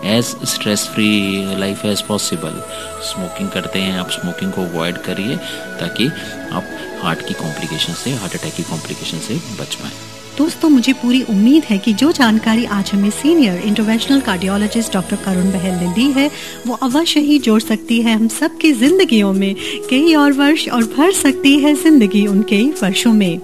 as 0.03 0.35
stress 0.45 0.87
free 0.87 1.09
life 1.57 1.85
as 1.85 2.01
possible 2.01 2.61
smoking 3.03 3.49
करते 3.49 3.79
हैं, 3.79 3.99
आप 3.99 4.09
स्मोकिंग 4.09 4.51
को 4.51 4.61
अवॉइड 4.61 4.97
करिए, 4.97 5.35
ताकि 5.79 6.07
आप 6.51 6.63
हार्ट 7.03 7.27
की 7.27 7.33
कॉम्प्लिकेशन 7.33 7.93
से 7.93 8.11
हार्ट 8.11 8.35
अटैक 8.35 8.53
की 8.53 8.63
कॉम्प्लिकेशन 8.63 9.19
से 9.19 9.35
बच 9.61 9.75
पाएँ। 9.75 10.12
दोस्तों, 10.37 10.69
मुझे 10.69 10.93
पूरी 10.93 11.21
उम्मीद 11.23 11.63
है 11.63 11.77
कि 11.77 11.91
जो 11.93 12.11
जानकारी 12.11 12.63
आज 12.67 12.91
हमें 12.93 13.09
senior 13.11 13.57
interventional 13.65 14.21
cardiologist 14.21 14.93
doctor 14.93 15.15
Karun 15.15 15.51
Bahl 15.51 15.75
ने 15.79 15.87
दी 15.93 16.05
है, 16.11 16.29
वो 16.67 16.75
अवश्य 16.83 17.19
ही 17.19 17.37
जोड़ 17.39 17.59
सकती 17.61 18.01
है 18.01 18.13
हम 18.13 18.27
सबकी 18.29 18.71
जिंदगियों 18.73 19.31
में। 19.33 19.55
कई 19.89 20.13
और 20.13 20.31
वर्ष 20.33 20.67
और 20.67 20.83
भर 20.95 21.11
सकती 21.13 21.57
है 21.59 21.73
ज़िंदगी 21.75 22.25
उन 22.27 22.41
कई 22.49 22.69
वर्षों 22.81 23.13
में। 23.13 23.39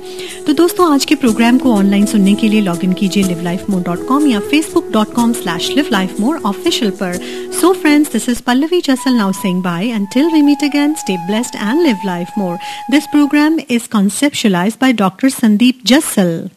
तो 0.47 0.53
दोस्तों, 0.53 0.91
आज 0.93 1.05
के 1.05 1.15
प्रोग्राम 1.15 1.57
को 1.57 1.73
ऑनलाइन 1.73 2.05
सुनने 2.05 2.33
के 2.35 2.47
लिए 2.49 2.61
लॉग 2.61 2.83
इन 2.83 2.93
कीजिए 2.93 3.23
live 3.23 3.41
life 3.43 3.69
more 3.69 3.81
dot 3.83 4.07
com 4.07 4.25
या 4.27 4.39
Facebook 4.49 4.91
dot 4.93 5.13
com 5.13 5.33
slash 5.33 5.69
live 5.69 5.89
life 5.91 6.19
more 6.19 6.41
official 6.45 6.91
पर। 7.01 7.19
So 7.59 7.73
friends 7.73 8.11
this 8.11 8.27
is 8.29 8.41
Pallavi 8.43 8.81
Jasal 8.81 9.13
now 9.13 9.31
sing 9.31 9.61
bye 9.63 9.87
until 9.87 10.31
we 10.33 10.41
meet 10.41 10.63
again 10.63 10.93
stay 10.99 11.17
blessed 11.27 11.55
and 11.55 11.81
live 11.81 11.99
life 12.05 12.37
more 12.37 12.57
this 12.91 13.07
program 13.11 13.59
is 13.69 13.87
conceptualise 13.91 14.77
by 14.81 14.93
doctor 14.95 15.29
Sandeep 15.31 15.81
Jasal 15.85 16.49